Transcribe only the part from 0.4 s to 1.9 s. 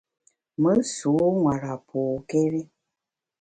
Me sû nwara